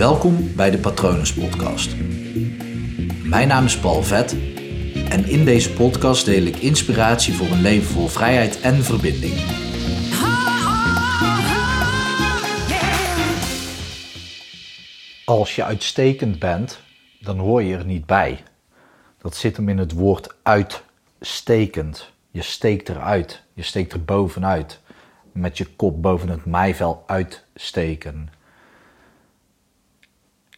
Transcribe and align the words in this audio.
Welkom 0.00 0.54
bij 0.56 0.70
de 0.70 0.78
Patronus 0.78 1.34
Podcast. 1.34 1.96
Mijn 3.24 3.48
naam 3.48 3.64
is 3.64 3.78
Paul 3.78 4.02
Vet 4.02 4.32
en 5.08 5.24
in 5.24 5.44
deze 5.44 5.72
podcast 5.72 6.24
deel 6.24 6.42
ik 6.42 6.56
inspiratie 6.56 7.34
voor 7.34 7.46
een 7.46 7.60
leven 7.60 7.86
vol 7.86 8.06
vrijheid 8.06 8.60
en 8.60 8.74
verbinding. 8.74 9.34
Als 15.24 15.54
je 15.54 15.64
uitstekend 15.64 16.38
bent, 16.38 16.80
dan 17.18 17.38
hoor 17.38 17.62
je 17.62 17.76
er 17.76 17.84
niet 17.84 18.06
bij. 18.06 18.42
Dat 19.18 19.36
zit 19.36 19.56
hem 19.56 19.68
in 19.68 19.78
het 19.78 19.92
woord 19.92 20.34
uitstekend. 20.42 22.12
Je 22.30 22.42
steekt 22.42 22.88
eruit, 22.88 23.42
je 23.54 23.62
steekt 23.62 23.92
er 23.92 24.04
bovenuit. 24.04 24.80
Met 25.32 25.58
je 25.58 25.66
kop 25.66 26.02
boven 26.02 26.28
het 26.28 26.44
maaiveld 26.44 27.02
uitsteken. 27.06 28.39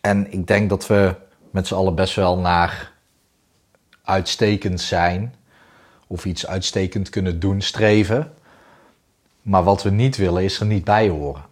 En 0.03 0.33
ik 0.33 0.47
denk 0.47 0.69
dat 0.69 0.87
we 0.87 1.15
met 1.51 1.67
z'n 1.67 1.75
allen 1.75 1.95
best 1.95 2.15
wel 2.15 2.39
naar 2.39 2.93
uitstekend 4.05 4.81
zijn 4.81 5.35
of 6.07 6.25
iets 6.25 6.47
uitstekend 6.47 7.11
kunnen 7.11 7.41
doen 7.41 7.61
streven. 7.61 8.33
Maar 9.43 9.63
wat 9.63 9.83
we 9.83 9.91
niet 9.91 10.17
willen 10.17 10.45
is 10.45 10.61
er 10.61 10.67
niet 10.67 10.85
bij 10.85 11.09
horen. 11.09 11.45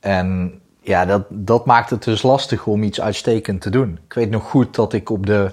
En 0.00 0.60
ja, 0.80 1.04
dat, 1.04 1.24
dat 1.28 1.66
maakt 1.66 1.90
het 1.90 2.02
dus 2.02 2.22
lastig 2.22 2.66
om 2.66 2.82
iets 2.82 3.00
uitstekend 3.00 3.60
te 3.60 3.70
doen. 3.70 3.98
Ik 4.04 4.12
weet 4.12 4.30
nog 4.30 4.50
goed 4.50 4.74
dat 4.74 4.92
ik 4.92 5.10
op 5.10 5.26
de, 5.26 5.52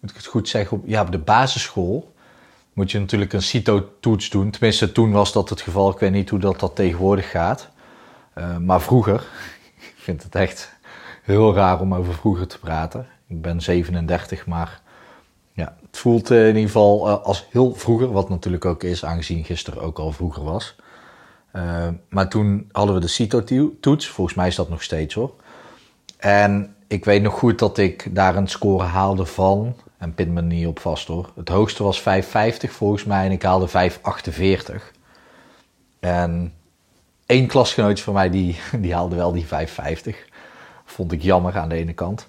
moet 0.00 0.10
ik 0.10 0.16
het 0.16 0.26
goed 0.26 0.48
zeggen, 0.48 0.76
op, 0.76 0.82
ja, 0.86 1.02
op 1.02 1.12
de 1.12 1.18
basisschool 1.18 2.14
moet 2.72 2.90
je 2.90 2.98
natuurlijk 2.98 3.32
een 3.32 3.42
CITO-toets 3.42 4.30
doen. 4.30 4.50
Tenminste, 4.50 4.92
toen 4.92 5.12
was 5.12 5.32
dat 5.32 5.48
het 5.48 5.60
geval. 5.60 5.90
Ik 5.90 5.98
weet 5.98 6.12
niet 6.12 6.30
hoe 6.30 6.38
dat, 6.38 6.60
dat 6.60 6.76
tegenwoordig 6.76 7.30
gaat. 7.30 7.68
Uh, 8.38 8.56
maar 8.56 8.80
vroeger, 8.80 9.26
ik 9.94 9.94
vind 9.96 10.22
het 10.22 10.34
echt 10.34 10.73
heel 11.24 11.54
raar 11.54 11.80
om 11.80 11.94
over 11.94 12.14
vroeger 12.14 12.46
te 12.46 12.58
praten. 12.58 13.06
Ik 13.26 13.42
ben 13.42 13.60
37, 13.60 14.46
maar 14.46 14.80
ja, 15.52 15.76
het 15.86 15.98
voelt 15.98 16.30
in 16.30 16.46
ieder 16.46 16.62
geval 16.62 17.08
uh, 17.08 17.22
als 17.22 17.46
heel 17.50 17.74
vroeger, 17.74 18.12
wat 18.12 18.28
natuurlijk 18.28 18.64
ook 18.64 18.82
is, 18.82 19.04
aangezien 19.04 19.44
gisteren 19.44 19.82
ook 19.82 19.98
al 19.98 20.12
vroeger 20.12 20.44
was. 20.44 20.76
Uh, 21.52 21.88
maar 22.08 22.28
toen 22.28 22.68
hadden 22.72 22.94
we 22.94 23.00
de 23.00 23.06
CITO-toets, 23.06 24.08
volgens 24.08 24.36
mij 24.36 24.46
is 24.46 24.54
dat 24.54 24.68
nog 24.68 24.82
steeds 24.82 25.14
hoor. 25.14 25.34
En 26.16 26.76
ik 26.86 27.04
weet 27.04 27.22
nog 27.22 27.34
goed 27.34 27.58
dat 27.58 27.78
ik 27.78 28.14
daar 28.14 28.36
een 28.36 28.48
score 28.48 28.84
haalde 28.84 29.26
van, 29.26 29.76
en 29.98 30.14
pin 30.14 30.32
me 30.32 30.42
niet 30.42 30.66
op 30.66 30.78
vast 30.78 31.06
hoor. 31.06 31.32
Het 31.36 31.48
hoogste 31.48 31.82
was 31.82 32.00
5,50 32.00 32.04
volgens 32.70 33.04
mij 33.04 33.26
en 33.26 33.32
ik 33.32 33.42
haalde 33.42 33.68
5,48. 33.68 33.74
En 36.00 36.52
één 37.26 37.46
klasgenootje 37.46 38.04
van 38.04 38.14
mij 38.14 38.30
die, 38.30 38.58
die 38.80 38.94
haalde 38.94 39.16
wel 39.16 39.32
die 39.32 39.46
5,50. 39.46 39.50
Vond 40.94 41.12
ik 41.12 41.22
jammer 41.22 41.58
aan 41.58 41.68
de 41.68 41.74
ene 41.74 41.92
kant. 41.92 42.26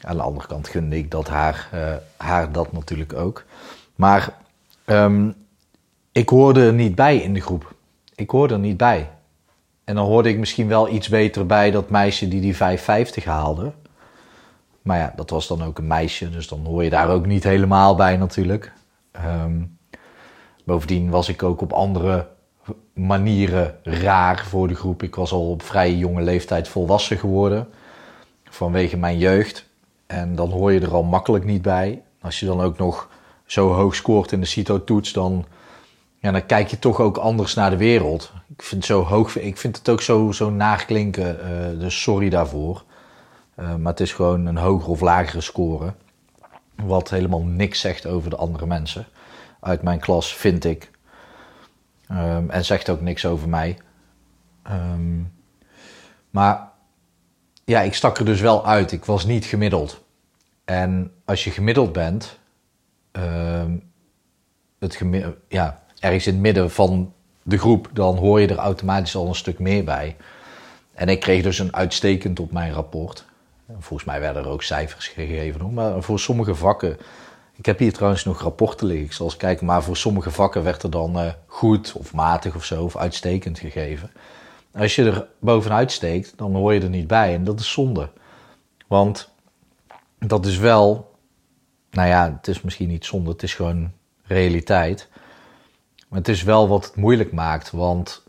Aan 0.00 0.16
de 0.16 0.22
andere 0.22 0.46
kant 0.46 0.68
gunde 0.68 0.96
ik 0.96 1.10
dat 1.10 1.28
haar, 1.28 1.68
uh, 1.74 1.94
haar 2.16 2.52
dat 2.52 2.72
natuurlijk 2.72 3.12
ook. 3.12 3.44
Maar 3.94 4.34
um, 4.86 5.34
ik 6.12 6.28
hoorde 6.28 6.66
er 6.66 6.72
niet 6.72 6.94
bij 6.94 7.16
in 7.16 7.34
de 7.34 7.40
groep. 7.40 7.74
Ik 8.14 8.30
hoorde 8.30 8.54
er 8.54 8.60
niet 8.60 8.76
bij. 8.76 9.10
En 9.84 9.94
dan 9.94 10.06
hoorde 10.06 10.28
ik 10.28 10.38
misschien 10.38 10.68
wel 10.68 10.88
iets 10.88 11.08
beter 11.08 11.46
bij 11.46 11.70
dat 11.70 11.90
meisje 11.90 12.28
die 12.28 12.40
die 12.40 12.56
5,50 12.56 13.24
haalde. 13.24 13.72
Maar 14.82 14.98
ja, 14.98 15.12
dat 15.16 15.30
was 15.30 15.46
dan 15.46 15.62
ook 15.62 15.78
een 15.78 15.86
meisje, 15.86 16.30
dus 16.30 16.48
dan 16.48 16.66
hoor 16.66 16.84
je 16.84 16.90
daar 16.90 17.08
ook 17.08 17.26
niet 17.26 17.44
helemaal 17.44 17.94
bij 17.94 18.16
natuurlijk. 18.16 18.72
Um, 19.26 19.78
bovendien 20.64 21.10
was 21.10 21.28
ik 21.28 21.42
ook 21.42 21.60
op 21.60 21.72
andere 21.72 22.26
manieren 22.92 23.78
raar 23.82 24.46
voor 24.46 24.68
de 24.68 24.74
groep. 24.74 25.02
Ik 25.02 25.14
was 25.14 25.32
al 25.32 25.50
op 25.50 25.62
vrij 25.62 25.94
jonge 25.94 26.22
leeftijd 26.22 26.68
volwassen 26.68 27.18
geworden 27.18 27.68
vanwege 28.50 28.96
mijn 28.96 29.18
jeugd. 29.18 29.66
En 30.06 30.34
dan 30.34 30.50
hoor 30.50 30.72
je 30.72 30.80
er 30.80 30.94
al 30.94 31.02
makkelijk 31.02 31.44
niet 31.44 31.62
bij. 31.62 32.02
Als 32.20 32.40
je 32.40 32.46
dan 32.46 32.60
ook 32.60 32.78
nog 32.78 33.08
zo 33.46 33.72
hoog 33.72 33.94
scoort 33.94 34.32
in 34.32 34.40
de 34.40 34.46
CITO-toets, 34.46 35.12
dan, 35.12 35.44
ja, 36.18 36.30
dan 36.30 36.46
kijk 36.46 36.68
je 36.68 36.78
toch 36.78 37.00
ook 37.00 37.16
anders 37.16 37.54
naar 37.54 37.70
de 37.70 37.76
wereld. 37.76 38.32
Ik 38.56 38.62
vind, 38.62 38.84
zo 38.84 39.02
hoog, 39.02 39.38
ik 39.38 39.56
vind 39.56 39.76
het 39.76 39.88
ook 39.88 40.02
zo, 40.02 40.32
zo 40.32 40.50
naagklinken, 40.50 41.38
uh, 41.40 41.80
dus 41.80 42.02
sorry 42.02 42.28
daarvoor. 42.28 42.84
Uh, 43.60 43.74
maar 43.74 43.92
het 43.92 44.00
is 44.00 44.12
gewoon 44.12 44.46
een 44.46 44.56
hogere 44.56 44.90
of 44.90 45.00
lagere 45.00 45.40
score. 45.40 45.92
Wat 46.74 47.10
helemaal 47.10 47.42
niks 47.42 47.80
zegt 47.80 48.06
over 48.06 48.30
de 48.30 48.36
andere 48.36 48.66
mensen 48.66 49.06
uit 49.60 49.82
mijn 49.82 50.00
klas, 50.00 50.34
vind 50.34 50.64
ik. 50.64 50.90
Um, 52.10 52.50
en 52.50 52.64
zegt 52.64 52.88
ook 52.88 53.00
niks 53.00 53.26
over 53.26 53.48
mij. 53.48 53.78
Um, 54.70 55.32
maar 56.30 56.68
ja, 57.64 57.80
ik 57.80 57.94
stak 57.94 58.18
er 58.18 58.24
dus 58.24 58.40
wel 58.40 58.66
uit. 58.66 58.92
Ik 58.92 59.04
was 59.04 59.24
niet 59.24 59.44
gemiddeld. 59.44 60.04
En 60.64 61.12
als 61.24 61.44
je 61.44 61.50
gemiddeld 61.50 61.92
bent, 61.92 62.38
um, 63.12 63.82
het 64.78 65.02
ja, 65.48 65.82
ergens 66.00 66.26
in 66.26 66.32
het 66.32 66.42
midden 66.42 66.70
van 66.70 67.12
de 67.42 67.58
groep, 67.58 67.88
dan 67.92 68.16
hoor 68.16 68.40
je 68.40 68.48
er 68.48 68.56
automatisch 68.56 69.16
al 69.16 69.28
een 69.28 69.34
stuk 69.34 69.58
meer 69.58 69.84
bij. 69.84 70.16
En 70.94 71.08
ik 71.08 71.20
kreeg 71.20 71.42
dus 71.42 71.58
een 71.58 71.76
uitstekend 71.76 72.40
op 72.40 72.52
mijn 72.52 72.72
rapport. 72.72 73.24
Volgens 73.78 74.08
mij 74.08 74.20
werden 74.20 74.42
er 74.42 74.48
ook 74.48 74.62
cijfers 74.62 75.08
gegeven. 75.08 75.74
Maar 75.74 76.02
voor 76.02 76.18
sommige 76.20 76.54
vakken. 76.54 76.96
Ik 77.58 77.66
heb 77.66 77.78
hier 77.78 77.92
trouwens 77.92 78.24
nog 78.24 78.42
rapporten 78.42 78.86
liggen. 78.86 79.24
Eens 79.24 79.36
kijken. 79.36 79.66
Maar 79.66 79.82
voor 79.82 79.96
sommige 79.96 80.30
vakken 80.30 80.62
werd 80.62 80.82
er 80.82 80.90
dan 80.90 81.18
uh, 81.18 81.32
goed 81.46 81.92
of 81.92 82.14
matig 82.14 82.54
of 82.54 82.64
zo. 82.64 82.84
Of 82.84 82.96
uitstekend 82.96 83.58
gegeven. 83.58 84.10
Als 84.72 84.94
je 84.94 85.04
er 85.04 85.28
bovenuit 85.38 85.92
steekt, 85.92 86.32
dan 86.36 86.54
hoor 86.54 86.74
je 86.74 86.80
er 86.80 86.88
niet 86.88 87.06
bij. 87.06 87.34
En 87.34 87.44
dat 87.44 87.60
is 87.60 87.72
zonde. 87.72 88.10
Want 88.86 89.30
dat 90.18 90.46
is 90.46 90.58
wel. 90.58 91.14
Nou 91.90 92.08
ja, 92.08 92.32
het 92.36 92.48
is 92.48 92.62
misschien 92.62 92.88
niet 92.88 93.04
zonde. 93.04 93.30
Het 93.30 93.42
is 93.42 93.54
gewoon 93.54 93.92
realiteit. 94.22 95.08
Maar 96.08 96.18
het 96.18 96.28
is 96.28 96.42
wel 96.42 96.68
wat 96.68 96.84
het 96.84 96.96
moeilijk 96.96 97.32
maakt. 97.32 97.70
Want 97.70 98.22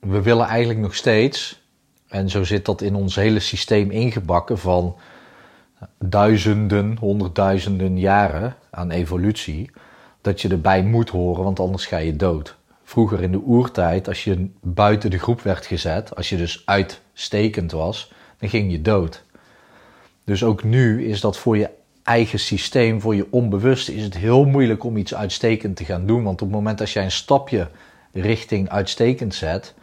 we 0.00 0.22
willen 0.22 0.46
eigenlijk 0.46 0.80
nog 0.80 0.94
steeds 0.94 1.62
en 2.08 2.30
zo 2.30 2.44
zit 2.44 2.64
dat 2.64 2.80
in 2.80 2.94
ons 2.94 3.14
hele 3.14 3.40
systeem 3.40 3.90
ingebakken 3.90 4.58
van 4.58 4.96
duizenden, 5.98 6.96
honderdduizenden 7.00 7.98
jaren 7.98 8.56
aan 8.70 8.90
evolutie. 8.90 9.70
Dat 10.20 10.40
je 10.40 10.48
erbij 10.48 10.82
moet 10.82 11.08
horen, 11.08 11.44
want 11.44 11.60
anders 11.60 11.86
ga 11.86 11.96
je 11.96 12.16
dood. 12.16 12.56
Vroeger 12.84 13.22
in 13.22 13.32
de 13.32 13.42
oertijd, 13.46 14.08
als 14.08 14.24
je 14.24 14.48
buiten 14.60 15.10
de 15.10 15.18
groep 15.18 15.40
werd 15.40 15.66
gezet, 15.66 16.16
als 16.16 16.28
je 16.28 16.36
dus 16.36 16.62
uitstekend 16.64 17.72
was, 17.72 18.12
dan 18.38 18.48
ging 18.48 18.72
je 18.72 18.82
dood. 18.82 19.24
Dus 20.24 20.44
ook 20.44 20.64
nu 20.64 21.06
is 21.06 21.20
dat 21.20 21.36
voor 21.36 21.56
je 21.56 21.70
eigen 22.02 22.38
systeem, 22.38 23.00
voor 23.00 23.14
je 23.14 23.26
onbewust, 23.30 23.88
is 23.88 24.02
het 24.02 24.16
heel 24.16 24.44
moeilijk 24.44 24.84
om 24.84 24.96
iets 24.96 25.14
uitstekend 25.14 25.76
te 25.76 25.84
gaan 25.84 26.06
doen. 26.06 26.22
Want 26.22 26.42
op 26.42 26.48
het 26.48 26.56
moment 26.56 26.78
dat 26.78 26.90
jij 26.90 27.04
een 27.04 27.10
stapje 27.10 27.68
richting 28.12 28.68
uitstekend 28.68 29.34
zet, 29.34 29.74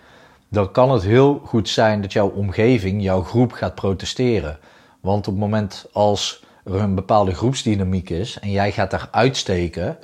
dan 0.49 0.71
kan 0.71 0.91
het 0.91 1.03
heel 1.03 1.41
goed 1.45 1.69
zijn 1.69 2.01
dat 2.01 2.13
jouw 2.13 2.29
omgeving, 2.29 3.03
jouw 3.03 3.21
groep 3.23 3.51
gaat 3.51 3.75
protesteren. 3.75 4.59
Want 4.99 5.27
op 5.27 5.33
het 5.33 5.41
moment 5.41 5.85
als 5.91 6.43
er 6.63 6.75
een 6.75 6.95
bepaalde 6.95 7.33
groepsdynamiek 7.33 8.09
is 8.09 8.39
en 8.39 8.51
jij 8.51 8.71
gaat 8.71 8.91
daar 8.91 9.07
uitsteken, 9.11 9.97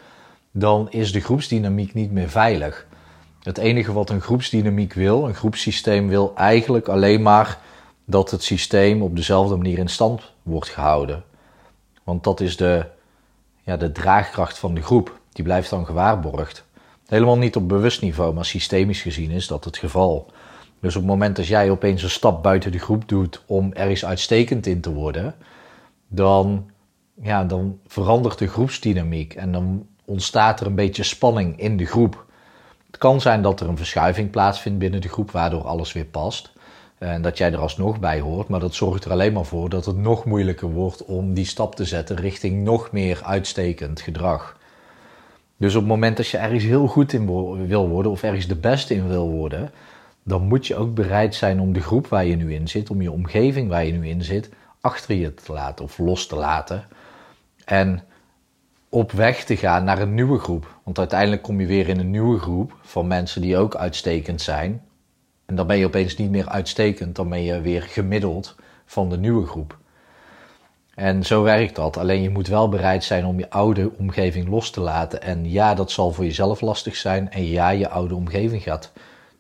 dan 0.52 0.92
is 0.92 1.12
de 1.12 1.20
groepsdynamiek 1.20 1.94
niet 1.94 2.12
meer 2.12 2.30
veilig. 2.30 2.88
Het 3.44 3.58
enige 3.58 3.94
wat 3.94 4.10
een 4.10 4.22
groepsdynamiek 4.22 4.94
wil, 4.94 5.28
een 5.28 5.36
groepssysteem 5.36 6.08
wil 6.08 6.32
eigenlijk 6.36 6.88
alleen 6.88 7.22
maar 7.22 7.60
dat 8.06 8.32
het 8.32 8.44
systeem 8.44 9.02
op 9.02 9.16
dezelfde 9.16 9.56
manier 9.56 9.78
in 9.78 9.90
stand 9.90 10.32
wordt 10.44 10.70
gehouden. 10.70 11.24
Want 12.04 12.24
dat 12.24 12.40
is 12.40 12.58
de, 12.58 12.86
ja, 13.64 13.78
de 13.78 13.92
draagkracht 13.92 14.58
van 14.58 14.74
de 14.74 14.82
groep. 14.82 15.20
Die 15.32 15.44
blijft 15.44 15.70
dan 15.70 15.86
gewaarborgd. 15.86 16.64
Helemaal 17.08 17.38
niet 17.38 17.56
op 17.56 17.68
bewust 17.68 18.02
niveau, 18.02 18.34
maar 18.34 18.46
systemisch 18.46 19.02
gezien 19.02 19.32
is 19.32 19.48
dat 19.48 19.64
het 19.64 19.78
geval. 19.78 20.32
Dus 20.86 20.96
op 20.96 21.02
het 21.02 21.12
moment 21.12 21.36
dat 21.36 21.48
jij 21.48 21.70
opeens 21.70 22.04
een 22.04 22.10
stap 22.10 22.44
buiten 22.44 22.72
de 22.72 22.80
groep 22.80 23.10
doet 23.10 23.44
om 23.46 23.74
ergens 23.74 24.06
uitstekend 24.06 24.66
in 24.66 24.82
te 24.82 24.94
worden, 24.94 25.36
dan, 26.08 26.70
ja, 27.22 27.44
dan 27.44 27.80
verandert 27.88 28.38
de 28.38 28.48
groepsdynamiek 28.48 29.34
en 29.34 29.52
dan 29.52 29.88
ontstaat 30.06 30.60
er 30.60 30.66
een 30.66 30.76
beetje 30.76 31.04
spanning 31.04 31.60
in 31.60 31.78
de 31.78 31.86
groep. 31.86 32.26
Het 32.86 32.98
kan 32.98 33.22
zijn 33.22 33.42
dat 33.42 33.60
er 33.60 33.70
een 33.70 33.78
verschuiving 33.78 34.30
plaatsvindt 34.30 34.80
binnen 34.80 35.02
de 35.02 35.10
groep, 35.10 35.32
waardoor 35.32 35.64
alles 35.64 35.94
weer 35.94 36.06
past. 36.06 36.52
En 36.98 37.22
dat 37.22 37.38
jij 37.38 37.52
er 37.52 37.60
alsnog 37.60 38.00
bij 38.00 38.20
hoort, 38.20 38.48
maar 38.48 38.60
dat 38.60 38.74
zorgt 38.74 39.06
er 39.06 39.12
alleen 39.12 39.34
maar 39.34 39.46
voor 39.46 39.70
dat 39.70 39.86
het 39.86 39.98
nog 39.98 40.26
moeilijker 40.26 40.72
wordt 40.72 41.06
om 41.06 41.34
die 41.34 41.46
stap 41.46 41.76
te 41.76 41.86
zetten 41.86 42.16
richting 42.16 42.64
nog 42.64 42.92
meer 42.92 43.22
uitstekend 43.24 44.02
gedrag. 44.02 44.58
Dus 45.58 45.74
op 45.76 45.82
het 45.82 45.90
moment 45.90 46.18
dat 46.18 46.28
je 46.28 46.38
ergens 46.38 46.64
heel 46.64 46.88
goed 46.88 47.14
in 47.14 47.26
wil 47.68 47.90
worden 47.90 48.12
of 48.12 48.24
ergens 48.24 48.48
de 48.48 48.56
beste 48.56 48.94
in 48.94 49.08
wil 49.08 49.30
worden, 49.30 49.72
dan 50.28 50.42
moet 50.42 50.68
je 50.68 50.76
ook 50.76 50.94
bereid 50.94 51.36
zijn 51.36 51.60
om 51.60 51.74
de 51.74 51.82
groep 51.82 52.08
waar 52.08 52.26
je 52.26 52.36
nu 52.36 52.54
in 52.54 52.68
zit, 52.68 52.90
om 52.90 53.02
je 53.02 53.12
omgeving 53.12 53.70
waar 53.70 53.86
je 53.86 53.92
nu 53.92 54.08
in 54.08 54.24
zit, 54.24 54.50
achter 54.82 55.16
je 55.16 55.34
te 55.34 55.54
laten 55.54 55.86
of 55.86 55.98
los 55.98 56.28
te 56.28 56.36
laten. 56.36 56.88
En 57.66 58.04
op 58.90 59.12
weg 59.12 59.44
te 59.44 59.58
gaan 59.58 59.84
naar 59.84 60.02
een 60.02 60.14
nieuwe 60.14 60.40
groep. 60.40 60.80
Want 60.84 61.00
uiteindelijk 61.00 61.42
kom 61.42 61.60
je 61.60 61.66
weer 61.66 61.90
in 61.90 62.00
een 62.00 62.12
nieuwe 62.12 62.40
groep 62.40 62.76
van 62.82 63.08
mensen 63.08 63.42
die 63.42 63.58
ook 63.58 63.76
uitstekend 63.76 64.42
zijn. 64.42 64.82
En 65.46 65.56
dan 65.56 65.68
ben 65.68 65.78
je 65.78 65.86
opeens 65.86 66.16
niet 66.16 66.30
meer 66.30 66.50
uitstekend, 66.50 67.16
dan 67.16 67.30
ben 67.30 67.44
je 67.44 67.62
weer 67.62 67.82
gemiddeld 67.82 68.56
van 68.86 69.10
de 69.10 69.18
nieuwe 69.18 69.48
groep. 69.48 69.78
En 70.96 71.26
zo 71.26 71.44
werkt 71.44 71.76
dat. 71.76 71.98
Alleen 71.98 72.22
je 72.22 72.30
moet 72.30 72.48
wel 72.48 72.70
bereid 72.70 73.04
zijn 73.04 73.26
om 73.26 73.40
je 73.40 73.50
oude 73.50 73.92
omgeving 73.98 74.48
los 74.48 74.70
te 74.70 74.82
laten. 74.82 75.22
En 75.22 75.52
ja, 75.52 75.74
dat 75.74 75.92
zal 75.92 76.12
voor 76.12 76.24
jezelf 76.24 76.62
lastig 76.62 76.96
zijn. 76.96 77.32
En 77.32 77.46
ja, 77.46 77.70
je 77.70 77.90
oude 77.90 78.16
omgeving 78.16 78.64
gaat 78.64 78.92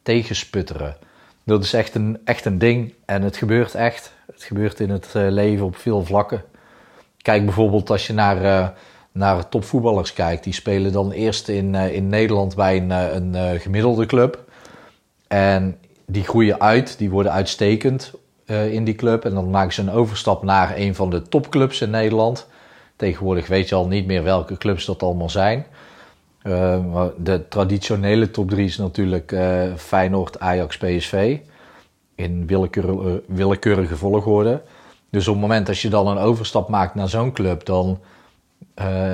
tegensputteren. 0.05 0.97
Dat 1.43 1.63
is 1.63 1.73
echt 1.73 1.95
een, 1.95 2.17
echt 2.23 2.45
een 2.45 2.57
ding. 2.57 2.93
En 3.05 3.21
het 3.21 3.37
gebeurt 3.37 3.75
echt. 3.75 4.13
Het 4.33 4.43
gebeurt 4.43 4.79
in 4.79 4.89
het 4.89 5.09
eh, 5.13 5.27
leven 5.29 5.65
op 5.65 5.75
veel 5.75 6.05
vlakken. 6.05 6.43
Kijk 7.21 7.45
bijvoorbeeld 7.45 7.89
als 7.89 8.07
je 8.07 8.13
naar, 8.13 8.41
uh, 8.41 8.67
naar 9.11 9.49
topvoetballers 9.49 10.13
kijkt. 10.13 10.43
Die 10.43 10.53
spelen 10.53 10.91
dan 10.91 11.11
eerst 11.11 11.47
in, 11.47 11.73
uh, 11.73 11.93
in 11.93 12.07
Nederland 12.07 12.55
bij 12.55 12.77
een, 12.77 12.89
een 13.35 13.59
gemiddelde 13.59 14.05
club. 14.05 14.43
En 15.27 15.77
die 16.05 16.23
groeien 16.23 16.61
uit, 16.61 16.97
die 16.97 17.09
worden 17.09 17.31
uitstekend 17.31 18.13
in 18.45 18.83
die 18.83 18.95
club. 18.95 19.25
En 19.25 19.33
dan 19.33 19.49
maken 19.49 19.73
ze 19.73 19.81
een 19.81 19.91
overstap 19.91 20.43
naar 20.43 20.77
een 20.77 20.95
van 20.95 21.09
de 21.09 21.21
topclubs 21.21 21.81
in 21.81 21.89
Nederland. 21.89 22.47
Tegenwoordig 22.95 23.47
weet 23.47 23.69
je 23.69 23.75
al 23.75 23.87
niet 23.87 24.05
meer 24.05 24.23
welke 24.23 24.57
clubs 24.57 24.85
dat 24.85 25.03
allemaal 25.03 25.29
zijn. 25.29 25.65
Uh, 26.47 27.05
de 27.17 27.47
traditionele 27.47 28.31
top 28.31 28.49
3 28.49 28.65
is 28.65 28.77
natuurlijk 28.77 29.31
uh, 29.31 29.73
Feyenoord, 29.75 30.39
Ajax, 30.39 30.77
PSV. 30.77 31.39
In 32.15 32.47
willekeur, 32.47 33.21
willekeurige 33.27 33.97
volgorde. 33.97 34.61
Dus 35.09 35.27
op 35.27 35.33
het 35.33 35.41
moment 35.41 35.65
dat 35.65 35.79
je 35.79 35.89
dan 35.89 36.07
een 36.07 36.17
overstap 36.17 36.69
maakt 36.69 36.95
naar 36.95 37.09
zo'n 37.09 37.31
club, 37.31 37.65
dan 37.65 37.99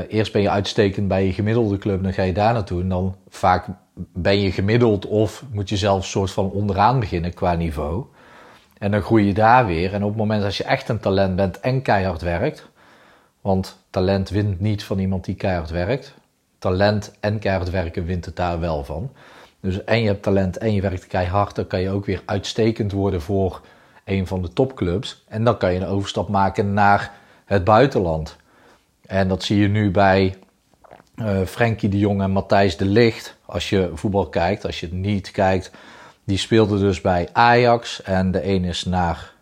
eerst 0.07 0.31
ben 0.33 0.42
je 0.42 0.50
uitstekend 0.50 1.07
bij 1.07 1.25
je 1.25 1.33
gemiddelde 1.33 1.78
club, 1.78 2.04
dan 2.04 2.13
ga 2.13 2.24
je 2.24 2.33
daar 2.33 2.54
naartoe. 2.54 2.81
En 2.81 2.89
dan 2.89 3.16
vaak 3.30 3.66
ben 4.13 4.39
je 4.39 4.51
gemiddeld 4.51 5.06
of 5.06 5.44
moet 5.51 5.69
je 5.69 5.78
zelfs 5.78 6.06
een 6.06 6.12
soort 6.12 6.31
van 6.31 6.51
onderaan 6.51 7.00
beginnen 7.00 7.33
qua 7.33 7.54
niveau. 7.54 8.06
En 8.78 8.92
dan 8.92 9.01
groei 9.01 9.25
je 9.25 9.33
daar 9.33 9.66
weer. 9.66 9.94
En 9.94 10.04
op 10.04 10.10
het 10.10 10.18
moment 10.18 10.42
dat 10.42 10.56
je 10.56 10.63
echt 10.63 10.89
een 10.89 11.00
talent 11.00 11.36
bent 11.36 11.60
en 11.60 11.81
keihard 11.81 12.22
werkt, 12.22 12.69
want 13.42 13.78
talent 13.89 14.30
wint 14.30 14.60
niet 14.60 14.83
van 14.83 15.00
iemand 15.00 15.25
die 15.25 15.36
keihard 15.36 15.69
werkt. 15.69 16.13
Talent 16.62 17.12
en 17.19 17.40
keihard 17.40 17.69
werken 17.69 18.06
wint 18.06 18.25
het 18.25 18.36
daar 18.36 18.60
wel 18.60 18.84
van. 18.84 19.12
Dus 19.60 19.84
en 19.84 20.02
je 20.02 20.08
hebt 20.08 20.24
talent 20.24 20.58
en 20.58 20.74
je 20.74 20.81
werkt 20.81 21.08
keihard, 21.08 21.56
dan 21.56 21.68
kan 21.68 21.81
je 21.81 21.90
ook 21.90 22.06
weer 22.06 22.22
uitstekend 22.25 22.92
worden 22.92 23.22
voor 23.22 23.62
een 24.04 24.28
van 24.28 24.42
de 24.42 24.54
topclubs. 24.54 25.24
En 25.28 25.44
dan 25.44 25.58
kan 25.58 25.74
je 25.74 25.80
een 25.80 25.86
overstap 25.86 26.30
maken 26.30 26.74
naar 26.74 27.12
het 27.46 27.63
buitenland. 27.63 28.36
En 29.06 29.28
dat 29.28 29.44
zie 29.44 29.60
je 29.60 29.68
nu 29.68 29.92
bij 29.92 30.38
uh, 31.16 31.42
Frenkie 31.42 31.90
de 31.90 31.98
Jong 31.98 32.22
en 32.22 32.31
Matthijs 32.31 32.78
de 32.78 32.86
Ligt. 32.86 33.38
Als 33.46 33.69
je 33.69 33.92
voetbal 33.94 34.30
kijkt, 34.30 34.66
als 34.66 34.80
je 34.80 34.86
het 34.86 34.96
niet 34.96 35.31
kijkt, 35.31 35.72
die 36.24 36.38
speelde 36.38 36.80
dus 36.80 37.02
bij 37.02 37.30
Ajax 37.31 38.02
en 38.02 38.31
de 38.31 38.48
een 38.48 38.64
is 38.64 38.86
naar, 38.86 39.34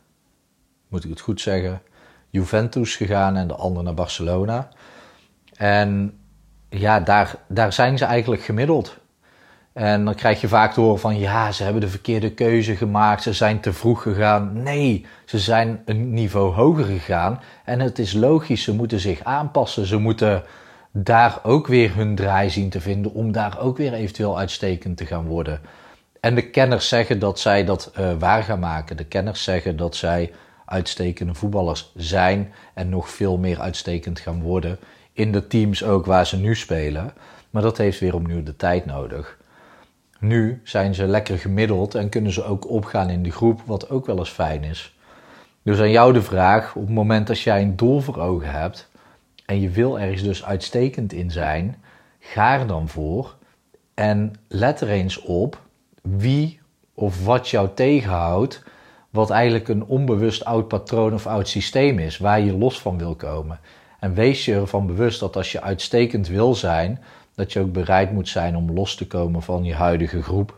moet 0.87 1.03
ik 1.03 1.09
het 1.09 1.19
goed 1.19 1.41
zeggen, 1.41 1.81
Juventus 2.29 2.95
gegaan 2.95 3.35
en 3.35 3.47
de 3.47 3.55
ander 3.55 3.83
naar 3.83 3.93
Barcelona. 3.93 4.69
En 5.55 6.18
ja, 6.69 6.99
daar, 6.99 7.35
daar 7.47 7.73
zijn 7.73 7.97
ze 7.97 8.05
eigenlijk 8.05 8.41
gemiddeld. 8.41 8.97
En 9.73 10.05
dan 10.05 10.15
krijg 10.15 10.41
je 10.41 10.47
vaak 10.47 10.73
te 10.73 10.81
horen 10.81 10.99
van 10.99 11.19
ja, 11.19 11.51
ze 11.51 11.63
hebben 11.63 11.81
de 11.81 11.87
verkeerde 11.87 12.31
keuze 12.31 12.75
gemaakt, 12.75 13.23
ze 13.23 13.33
zijn 13.33 13.59
te 13.59 13.73
vroeg 13.73 14.01
gegaan. 14.01 14.63
Nee, 14.63 15.05
ze 15.25 15.39
zijn 15.39 15.81
een 15.85 16.13
niveau 16.13 16.53
hoger 16.53 16.85
gegaan. 16.85 17.41
En 17.65 17.79
het 17.79 17.99
is 17.99 18.13
logisch, 18.13 18.63
ze 18.63 18.73
moeten 18.73 18.99
zich 18.99 19.23
aanpassen. 19.23 19.85
Ze 19.85 19.97
moeten 19.97 20.43
daar 20.91 21.39
ook 21.43 21.67
weer 21.67 21.95
hun 21.95 22.15
draai 22.15 22.49
zien 22.49 22.69
te 22.69 22.81
vinden 22.81 23.13
om 23.13 23.31
daar 23.31 23.59
ook 23.59 23.77
weer 23.77 23.93
eventueel 23.93 24.37
uitstekend 24.37 24.97
te 24.97 25.05
gaan 25.05 25.25
worden. 25.25 25.61
En 26.19 26.35
de 26.35 26.49
kenners 26.49 26.87
zeggen 26.87 27.19
dat 27.19 27.39
zij 27.39 27.65
dat 27.65 27.91
uh, 27.99 28.11
waar 28.19 28.43
gaan 28.43 28.59
maken. 28.59 28.97
De 28.97 29.05
kenners 29.05 29.43
zeggen 29.43 29.77
dat 29.77 29.95
zij 29.95 30.31
uitstekende 30.65 31.33
voetballers 31.33 31.91
zijn 31.95 32.53
en 32.73 32.89
nog 32.89 33.09
veel 33.09 33.37
meer 33.37 33.59
uitstekend 33.59 34.19
gaan 34.19 34.41
worden. 34.41 34.79
In 35.19 35.31
de 35.31 35.47
teams 35.47 35.83
ook 35.83 36.05
waar 36.05 36.27
ze 36.27 36.37
nu 36.37 36.55
spelen. 36.55 37.13
Maar 37.49 37.61
dat 37.61 37.77
heeft 37.77 37.99
weer 37.99 38.13
opnieuw 38.13 38.43
de 38.43 38.55
tijd 38.55 38.85
nodig. 38.85 39.37
Nu 40.19 40.61
zijn 40.63 40.95
ze 40.95 41.05
lekker 41.05 41.37
gemiddeld 41.37 41.95
en 41.95 42.09
kunnen 42.09 42.31
ze 42.31 42.43
ook 42.43 42.69
opgaan 42.69 43.09
in 43.09 43.23
de 43.23 43.31
groep, 43.31 43.61
wat 43.65 43.89
ook 43.89 44.05
wel 44.05 44.17
eens 44.17 44.29
fijn 44.29 44.63
is. 44.63 44.95
Dus 45.63 45.79
aan 45.79 45.89
jou 45.89 46.13
de 46.13 46.21
vraag: 46.21 46.75
op 46.75 46.81
het 46.81 46.93
moment 46.93 47.27
dat 47.27 47.39
jij 47.39 47.61
een 47.61 47.75
doel 47.75 47.99
voor 47.99 48.17
ogen 48.17 48.51
hebt 48.51 48.89
en 49.45 49.61
je 49.61 49.69
wil 49.69 49.99
ergens 49.99 50.23
dus 50.23 50.45
uitstekend 50.45 51.13
in 51.13 51.31
zijn, 51.31 51.83
ga 52.19 52.59
er 52.59 52.67
dan 52.67 52.87
voor 52.87 53.35
en 53.93 54.33
let 54.47 54.81
er 54.81 54.89
eens 54.89 55.21
op 55.21 55.61
wie 56.01 56.59
of 56.93 57.25
wat 57.25 57.49
jou 57.49 57.69
tegenhoudt, 57.73 58.63
wat 59.09 59.29
eigenlijk 59.29 59.67
een 59.67 59.85
onbewust 59.85 60.45
oud 60.45 60.67
patroon 60.67 61.13
of 61.13 61.27
oud 61.27 61.47
systeem 61.47 61.99
is, 61.99 62.17
waar 62.17 62.39
je 62.39 62.57
los 62.57 62.81
van 62.81 62.97
wil 62.97 63.15
komen. 63.15 63.59
En 63.99 64.13
wees 64.13 64.45
je 64.45 64.53
ervan 64.53 64.87
bewust 64.87 65.19
dat 65.19 65.35
als 65.35 65.51
je 65.51 65.61
uitstekend 65.61 66.27
wil 66.27 66.55
zijn, 66.55 66.99
dat 67.35 67.53
je 67.53 67.59
ook 67.59 67.71
bereid 67.71 68.11
moet 68.11 68.29
zijn 68.29 68.55
om 68.55 68.71
los 68.71 68.95
te 68.95 69.07
komen 69.07 69.41
van 69.41 69.63
je 69.63 69.73
huidige 69.73 70.21
groep. 70.21 70.57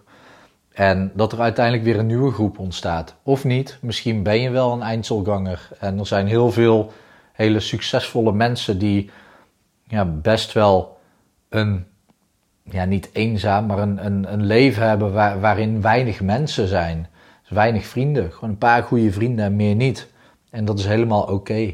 En 0.74 1.12
dat 1.16 1.32
er 1.32 1.40
uiteindelijk 1.40 1.86
weer 1.86 2.00
een 2.00 2.06
nieuwe 2.06 2.32
groep 2.32 2.60
ontstaat. 2.60 3.16
Of 3.24 3.44
niet, 3.44 3.78
misschien 3.82 4.24
ben 4.24 4.42
je 4.42 4.50
wel 4.50 4.72
een 4.72 4.82
eindselganger. 4.82 5.70
En 5.80 6.00
er 6.00 6.08
zijn 6.08 6.28
heel 6.28 6.52
veel 6.52 6.92
hele 7.34 7.60
succesvolle 7.60 8.34
mensen 8.34 8.80
die 8.80 9.10
ja, 9.88 10.06
best 10.06 10.54
wel 10.54 10.98
een 11.50 11.86
ja, 12.64 12.86
niet 12.86 13.10
eenzaam, 13.14 13.66
maar 13.66 13.80
een, 13.80 14.06
een, 14.06 14.34
een 14.34 14.46
leven 14.46 14.88
hebben 14.88 15.14
waar, 15.14 15.40
waarin 15.40 15.82
weinig 15.82 16.22
mensen 16.22 16.68
zijn. 16.68 17.08
Dus 17.42 17.52
weinig 17.52 17.86
vrienden. 17.86 18.32
Gewoon 18.32 18.50
een 18.50 18.58
paar 18.58 18.84
goede 18.84 19.12
vrienden 19.12 19.46
en 19.46 19.56
meer 19.56 19.76
niet. 19.76 20.08
En 20.50 20.66
dat 20.66 20.80
is 20.80 20.86
helemaal 20.86 21.24
oké. 21.24 21.74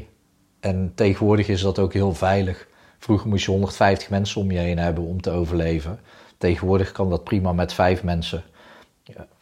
En 0.60 0.92
tegenwoordig 0.94 1.48
is 1.48 1.60
dat 1.60 1.78
ook 1.78 1.92
heel 1.92 2.14
veilig. 2.14 2.66
Vroeger 2.98 3.28
moest 3.28 3.44
je 3.44 3.50
150 3.50 4.10
mensen 4.10 4.40
om 4.40 4.50
je 4.50 4.58
heen 4.58 4.78
hebben 4.78 5.04
om 5.04 5.20
te 5.20 5.30
overleven. 5.30 6.00
Tegenwoordig 6.38 6.92
kan 6.92 7.10
dat 7.10 7.24
prima 7.24 7.52
met 7.52 7.72
vijf 7.72 8.02
mensen. 8.02 8.42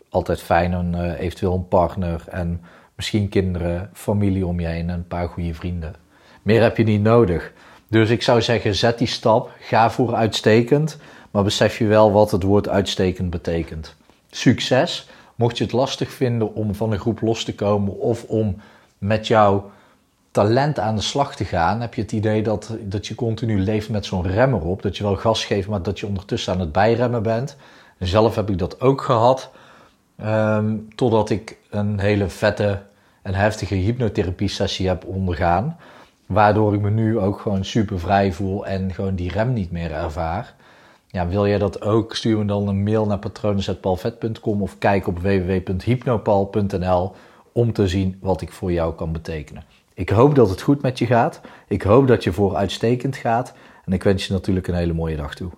Altijd 0.08 0.40
fijn, 0.42 0.72
een, 0.72 0.92
uh, 0.92 1.20
eventueel 1.20 1.54
een 1.54 1.68
partner 1.68 2.24
en 2.28 2.60
misschien 2.94 3.28
kinderen, 3.28 3.90
familie 3.92 4.46
om 4.46 4.60
je 4.60 4.66
heen 4.66 4.88
en 4.90 4.94
een 4.94 5.06
paar 5.06 5.28
goede 5.28 5.54
vrienden. 5.54 5.94
Meer 6.42 6.62
heb 6.62 6.76
je 6.76 6.84
niet 6.84 7.02
nodig. 7.02 7.52
Dus 7.88 8.10
ik 8.10 8.22
zou 8.22 8.42
zeggen, 8.42 8.74
zet 8.74 8.98
die 8.98 9.06
stap, 9.06 9.50
ga 9.60 9.90
voor 9.90 10.14
uitstekend 10.14 10.98
maar 11.36 11.44
besef 11.44 11.78
je 11.78 11.86
wel 11.86 12.12
wat 12.12 12.30
het 12.30 12.42
woord 12.42 12.68
uitstekend 12.68 13.30
betekent. 13.30 13.94
Succes, 14.30 15.08
mocht 15.34 15.58
je 15.58 15.64
het 15.64 15.72
lastig 15.72 16.10
vinden 16.10 16.54
om 16.54 16.74
van 16.74 16.92
een 16.92 16.98
groep 16.98 17.20
los 17.20 17.44
te 17.44 17.54
komen 17.54 17.98
of 17.98 18.24
om 18.24 18.60
met 18.98 19.26
jouw 19.26 19.70
talent 20.36 20.78
aan 20.78 20.94
de 20.94 21.02
slag 21.02 21.36
te 21.36 21.44
gaan, 21.44 21.80
heb 21.80 21.94
je 21.94 22.02
het 22.02 22.12
idee 22.12 22.42
dat, 22.42 22.76
dat 22.80 23.06
je 23.06 23.14
continu 23.14 23.60
leeft 23.60 23.88
met 23.88 24.04
zo'n 24.04 24.26
remmer 24.26 24.60
op. 24.60 24.82
Dat 24.82 24.96
je 24.96 25.02
wel 25.02 25.16
gas 25.16 25.44
geeft, 25.44 25.68
maar 25.68 25.82
dat 25.82 26.00
je 26.00 26.06
ondertussen 26.06 26.52
aan 26.52 26.60
het 26.60 26.72
bijremmen 26.72 27.22
bent. 27.22 27.56
zelf 27.98 28.34
heb 28.34 28.50
ik 28.50 28.58
dat 28.58 28.80
ook 28.80 29.02
gehad, 29.02 29.50
um, 30.24 30.88
totdat 30.94 31.30
ik 31.30 31.58
een 31.70 32.00
hele 32.00 32.28
vette 32.28 32.82
en 33.22 33.34
heftige 33.34 33.74
hypnotherapie 33.74 34.48
sessie 34.48 34.88
heb 34.88 35.04
ondergaan. 35.04 35.76
Waardoor 36.26 36.74
ik 36.74 36.80
me 36.80 36.90
nu 36.90 37.18
ook 37.18 37.40
gewoon 37.40 37.64
super 37.64 38.00
vrij 38.00 38.32
voel 38.32 38.66
en 38.66 38.94
gewoon 38.94 39.14
die 39.14 39.30
rem 39.30 39.52
niet 39.52 39.70
meer 39.70 39.92
ervaar. 39.92 40.54
Ja, 41.06 41.28
wil 41.28 41.46
jij 41.46 41.58
dat 41.58 41.82
ook? 41.82 42.14
Stuur 42.14 42.38
me 42.38 42.44
dan 42.44 42.68
een 42.68 42.82
mail 42.82 43.06
naar 43.06 43.18
patronen.palvet.com 43.18 44.62
of 44.62 44.78
kijk 44.78 45.06
op 45.06 45.18
www.hypnopal.nl 45.18 47.14
om 47.52 47.72
te 47.72 47.88
zien 47.88 48.18
wat 48.20 48.40
ik 48.40 48.52
voor 48.52 48.72
jou 48.72 48.94
kan 48.94 49.12
betekenen. 49.12 49.62
Ik 49.96 50.08
hoop 50.08 50.34
dat 50.34 50.50
het 50.50 50.60
goed 50.60 50.82
met 50.82 50.98
je 50.98 51.06
gaat. 51.06 51.40
Ik 51.68 51.82
hoop 51.82 52.08
dat 52.08 52.24
je 52.24 52.32
voor 52.32 52.56
uitstekend 52.56 53.16
gaat. 53.16 53.54
En 53.84 53.92
ik 53.92 54.02
wens 54.02 54.26
je 54.26 54.32
natuurlijk 54.32 54.66
een 54.66 54.74
hele 54.74 54.92
mooie 54.92 55.16
dag 55.16 55.34
toe. 55.34 55.50